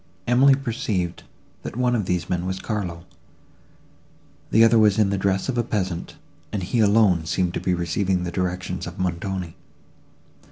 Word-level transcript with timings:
—Emily 0.25 0.55
perceived, 0.55 1.21
that 1.61 1.75
one 1.75 1.93
of 1.95 2.05
these 2.07 2.27
men 2.27 2.47
was 2.47 2.59
Carlo; 2.59 3.05
the 4.49 4.63
other 4.63 4.79
was 4.79 4.97
in 4.97 5.11
the 5.11 5.17
dress 5.19 5.47
of 5.47 5.59
a 5.59 5.63
peasant, 5.63 6.15
and 6.51 6.63
he 6.63 6.79
alone 6.79 7.27
seemed 7.27 7.53
to 7.53 7.59
be 7.59 7.75
receiving 7.75 8.23
the 8.23 8.31
directions 8.31 8.87
of 8.87 8.97
Montoni. 8.97 9.55